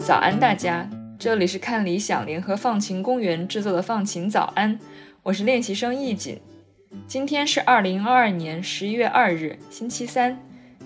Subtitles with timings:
[0.00, 0.90] 早安，大家！
[1.18, 4.78] 这里是看理想联合放晴公园制作的放晴早安，
[5.22, 6.40] 我是练习生易锦。
[7.06, 10.36] 今天是二零二二年十一月二日，星期三。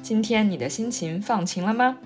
[0.02, 1.96] 今天你的心情放晴了吗？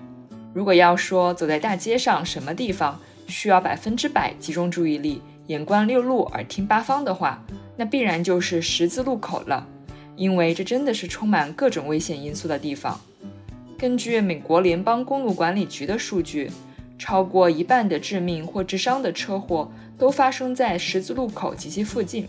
[0.53, 7.43] 如果要说走在大街上什么地方需要百分之百集中注意力、眼观六路、耳听八方的话，
[7.77, 9.67] 那必然就是十字路口了，
[10.15, 12.99] 因为这真的是充满各种危险因素的地方。
[13.77, 16.51] 根据美国联邦公路管理局的数据。
[17.01, 22.27] 超过一半的致命或致伤的车祸都发生在十字路口及其附近，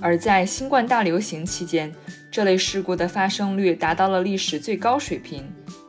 [0.00, 1.94] 而在新冠大流行期间，
[2.28, 5.44] 这类事故的发生率达到了历史最高水平。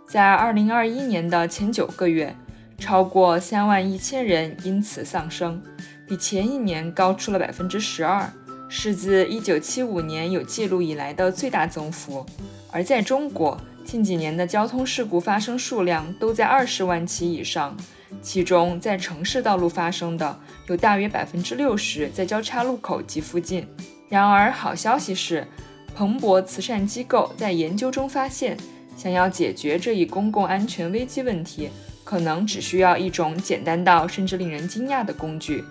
[0.10, 2.36] 在2021年的前九个月，
[2.80, 5.62] 超过3万一千人因此丧生，
[6.08, 8.28] 比前一年高出了百分之十二，
[8.68, 12.26] 是自1975年有记录以来的最大增幅。
[12.72, 17.78] 而在中国，近几年的交通事故发生数量都在二十万起以上。
[18.20, 23.68] 其中，在城市道路发生的有大约百分之六十在交叉路口及附近。
[24.10, 25.46] 然而，好消息是，
[25.96, 28.58] 彭博慈善机构在研究中发现，
[29.00, 31.70] 想要解决这一公共安全危机问题，
[32.04, 35.64] 可能只需要一种简单到甚至令人惊讶的工具，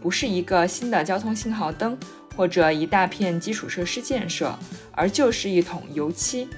[0.00, 1.96] 不是一个新的交通信号灯
[2.34, 4.52] 或者一大片基础设施建设，
[4.90, 6.48] 而就是一桶油漆。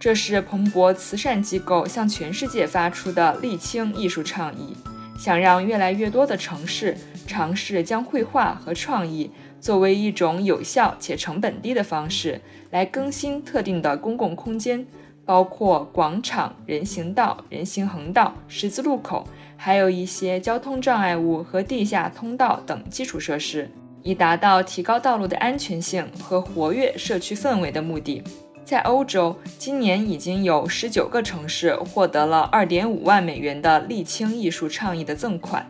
[0.00, 4.76] 这是彭博慈善机构向全世界发出的沥青艺术倡议，
[5.16, 12.40] 想让越来越多的城市尝试将绘画和创意作为一种有效且成本低的方式
[12.72, 14.84] 来更新特定的公共空间，
[15.26, 23.68] 包括广场、人行道、人行横道、十字路口，还有一些交通障碍物和地下通道等基础设施，
[24.02, 28.22] 以达到提高道路的安全性和活跃社区氛围的目的。
[28.64, 35.68] 在欧洲，今年已经有十九个城市获得了二点五万美元的沥青艺术倡议的赠款，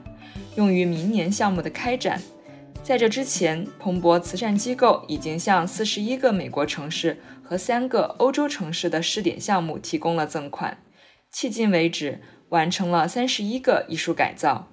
[0.55, 2.21] 用于明年项目的开展。
[2.83, 10.79] 在这之前，彭博慈善机构已经向四十一个美国城市和三个欧洲城市的试点项目提供了赠款，
[11.33, 14.69] 迄今为止完成了三十一个艺术改造。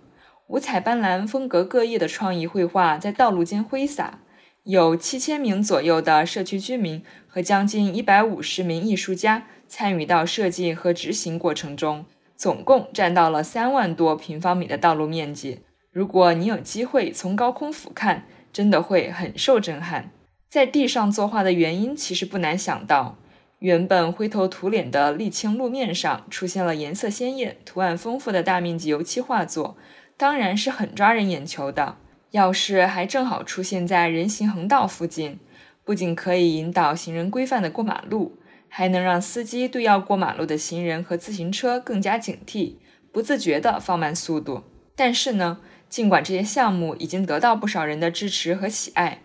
[0.47, 4.19] 五彩斑斓、风格各异的创意绘画在道路间挥洒。
[4.63, 12.06] 有七千名左右的社区居民和将近一百五十名艺术家参与到设计和执行过程中，
[12.38, 15.62] 总共占到了三万多平方米的道路面积。
[15.91, 18.22] 如果你有机会从高空俯瞰，
[18.53, 20.12] 真的会很受震撼。
[20.53, 23.17] 在地上作画的原因其实不难想到，
[23.57, 29.75] 原本灰头土脸的沥青路面上出现了颜色鲜艳、图案丰富的大面积油漆画作，
[30.15, 31.97] 当然是很抓人眼球的。
[32.29, 35.39] 要是还正好出现在人行横道附近，
[35.83, 38.37] 不仅可以引导行人规范的过马路，
[38.69, 42.75] 还能让司机对要过马路的行人和自行车更加警惕，
[43.11, 44.61] 不自觉地放慢速度。
[44.95, 45.57] 但是呢，
[45.89, 49.22] 尽管这些项目已经得到不少人的支持和喜爱，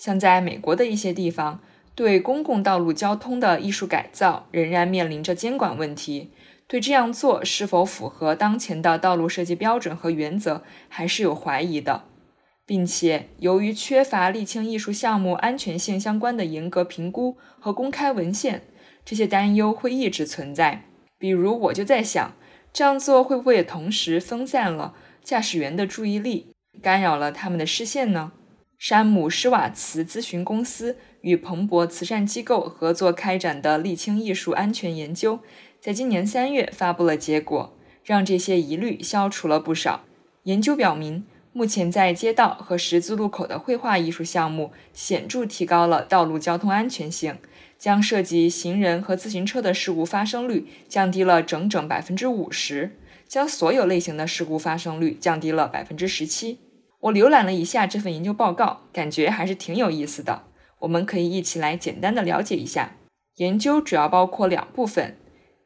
[0.00, 1.60] 像在美国的一些地方，
[1.94, 6.30] 对公共道路交通的艺术改造仍然面临着监管问题，
[6.66, 12.04] 对这样做是否符合当前的道路设计标准和原则，还是有怀疑的。
[12.64, 18.62] 并且，由于缺乏沥青艺术项目安全性相关的严格评估和公开文献，
[19.04, 20.84] 这些担忧会一直存在。
[21.18, 22.32] 比如，我就在想，
[22.72, 28.32] 这样做会不会也同时分散了驾驶员的注意力，干扰了他们的视线呢？
[28.80, 35.40] 山姆施瓦茨咨询公司与彭博慈善机构合作开展的沥青艺术安全研究，
[35.78, 40.06] 在今年三月发布了结果，让这些疑虑消除了不少。
[40.44, 41.26] 研究表明。
[41.52, 47.36] 目前在街道和十字路口的绘画艺术项目显著提高了道路交通安全性，
[47.76, 56.58] 将涉及行人和自行车的事故发生率降低了整整百分之五十，将所有类型的事故发生率降低了百分之十七。
[57.00, 60.42] 我浏览了一下这份研究报告，感觉还是挺有意思的。
[60.80, 62.96] 我们可以一起来简单的了解一下。
[63.36, 65.16] 研究主要包括两部分，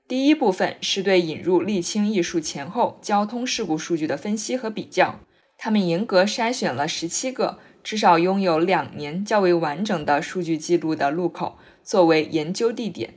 [0.06, 5.18] 第一部分是对引入沥青艺术前后交通事故数据的分析和比较。
[5.58, 13.14] 他们严格筛选了十七个至少拥有两年较为完整的数据记录的路口作为研究地点。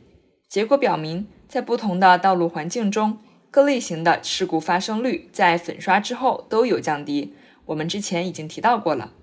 [0.48, 3.20] 结果表明，在不同的道路环境中，
[3.52, 7.34] 各类型的事故发生率在粉刷之后都有降低。
[7.68, 9.14] 我们之前已经提到过了。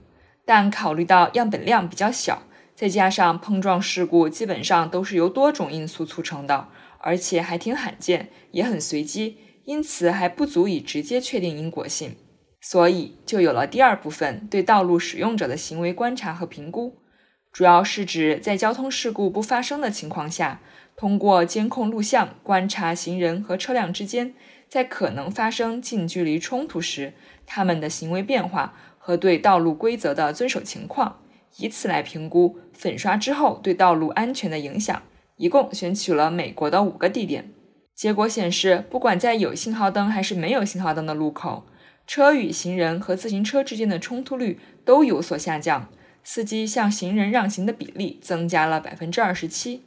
[0.46, 2.44] 但考虑到样本量比较小，
[2.74, 6.68] 再加上碰撞事故基本上都是由多种因素促成的，
[6.98, 9.38] 而且还挺罕见，也很随机。
[9.64, 12.16] 因此还不足以直接确定因果性。
[12.60, 16.98] 所以就有了第二部分对道路使用者的行为观察和评估，
[17.50, 20.60] 主要是指在交通事故不发生的情况下，
[20.96, 24.34] 通过监控录像观察行人和车辆之间
[24.74, 27.12] 在可能发生近距离冲突时
[27.46, 31.20] 他们的行为变化和对道路规则的遵守情况，
[31.58, 35.00] 以此来评估粉刷之后对道路安全的影响。
[35.36, 37.52] 一共选取了美国的五个地点，
[37.94, 41.64] 结果显示，不管在有信号灯还是没有信号灯的路口。
[42.04, 45.88] 车与行人和自行车之间的冲突率都有所下降，
[46.24, 49.84] 司机向行人让行的比例增加了百分之二十七，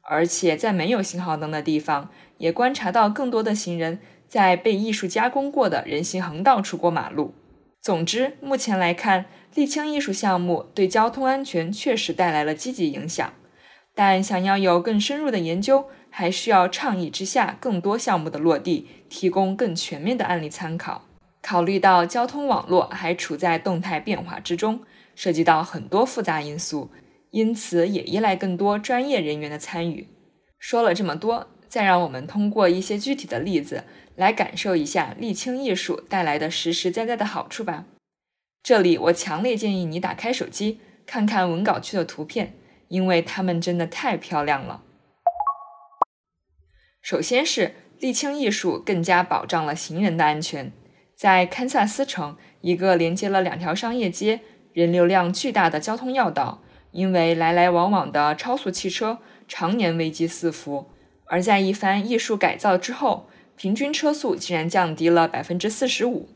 [0.00, 2.08] 而且在没有信号灯的地方，
[2.38, 3.98] 也观察到更多的行人
[4.30, 7.34] 在被艺术加工过的人行横道处过马路。
[7.82, 13.32] 总之，目前来看，沥青艺术项目对交通安全确实带来了积极影响，
[13.92, 21.06] 但想要有更深入的研究，还需要倡议之下更多项目的落地，提供更全面的案例参考。
[21.42, 24.82] 考虑到交通网络还处在动态变化之中，
[25.16, 26.92] 涉及到很多复杂因素，
[27.32, 30.06] 因此也依赖更多专业人员的参与。
[30.58, 33.84] 说了这么多，再让我们通过一些具体的例子
[34.16, 37.84] 来感受一下沥青艺术带来的实实在在的好处吧。
[38.60, 42.54] 这里我强烈建议你打开手机看看文稿区的图片，
[42.88, 44.82] 因为它们真的太漂亮了。
[47.00, 50.72] 首先是沥青艺术更加保障了行人的安全。
[51.14, 54.40] 在堪萨斯城，一个连接了两条商业街、
[54.72, 60.90] 人流量巨大的交通要道，因为来来往往的超速汽车，常年危机四伏。
[61.30, 66.28] 而在一番艺术改造之后，平均车速竟然降低了百分之四十五。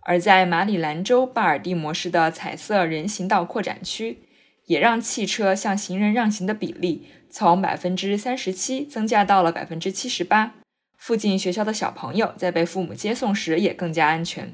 [0.00, 4.18] 而在马里兰州巴尔的摩市的彩色人行道扩展区，
[4.66, 10.54] 也让汽车向行人让行的比例从百分之三十七增加到了百分之七十八。
[10.98, 14.52] 附近学校的小朋友在被父母接送时也更加安全。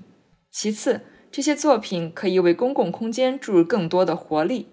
[0.50, 1.02] 其次，
[1.32, 4.68] 这些作品可以为公共空间注入更多的活力。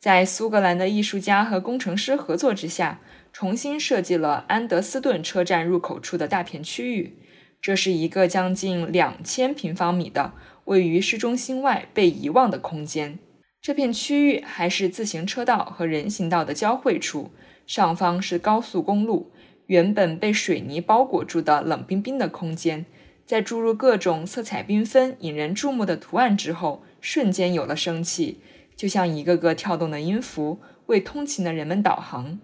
[0.00, 3.00] 在苏格兰的艺术家和工程师合作之下，
[3.34, 7.18] 重新设计了安德斯顿车站入口处的大片区域。
[7.60, 10.34] 这是一个将近两千平方米的
[10.66, 13.18] 位于市中心外被遗忘的空间。
[13.60, 17.32] 这片区域还是自行车道和人行道的交汇处，
[17.66, 19.32] 上方是高速公路。
[19.66, 22.86] 原本被水泥包裹住的冷冰冰的空间，
[23.26, 28.38] 在注入各种色彩缤纷、引人注目的图案之后，瞬间有了生气，
[28.76, 32.38] 就像一个个跳动的音符，为通勤的人们导航。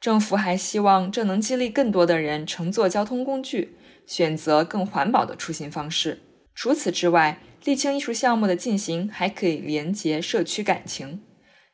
[0.00, 6.20] 政府还希望这能激励更多的人乘坐交通工具，选择更环保的出行方式。
[6.54, 11.22] 除此之外，沥青艺术项目的进行还可以连结社区感情。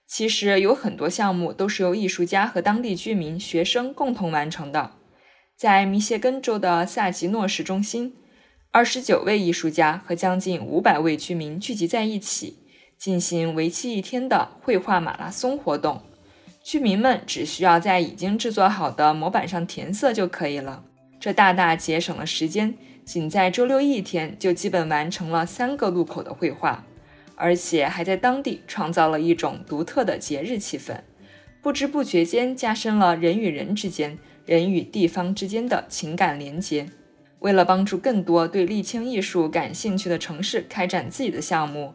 [0.06, 4.92] 其实有很多项目都是由艺术家和当地居民、学生共同完成的。
[5.56, 8.14] 在密歇根州的萨吉诺市中心，
[8.70, 12.58] 二十九位艺术家和将近五百位居民聚集在一起，
[12.98, 16.02] 进行为期一天的绘画马拉松活动。
[16.64, 20.82] 居民们只需要在已经制作好的模板上填色就可以了，
[21.20, 22.74] 这大大节省了时间。
[23.04, 26.86] 仅在周六一天，就基本完成了三个路口的绘画。
[27.36, 31.00] 而且还在当地创造了一种独特的节日气氛，
[31.60, 36.86] 不知不觉间加深了人与人之间、人与地方之间的情感连结。
[37.40, 41.92] 为了帮助更多对沥青艺术感兴趣的城市开展自己的项目，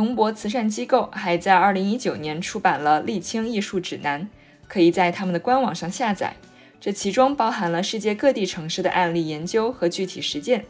[0.00, 4.22] 彭博慈善机构还在2019年出版了《沥青艺术指南》，
[4.66, 6.36] 可以在他们的官网上下载。
[6.80, 10.64] 这其中包含了世界各地城市的案例研究和具体实践。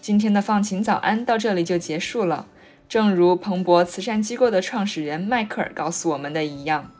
[0.00, 2.46] 今天的放晴早安到这里就结束了。
[2.88, 6.90] 正如彭博慈善机构的创始人迈克尔告诉我们的一样，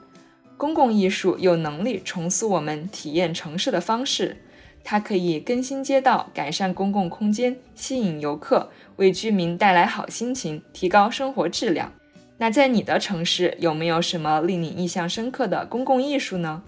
[0.59, 4.43] 公共艺术有能力重塑我们体验城市的方式。
[4.85, 11.93] 它可以更新街道、改善公共空间、吸引游客、为居民带来好心情、提高生活质量。
[12.39, 16.63] 那在你的城市有没有什么令你印象深刻的公共艺术呢？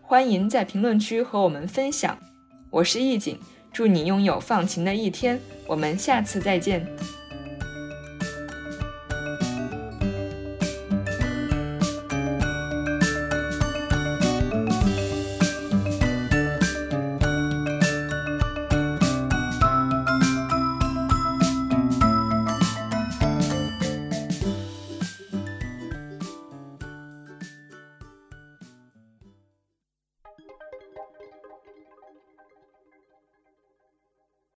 [0.00, 2.18] 欢迎在评论区和我们分享。
[2.70, 3.38] 我是易景，
[3.70, 5.38] 祝你拥有放晴的一天。
[5.66, 7.17] 我们下次再见。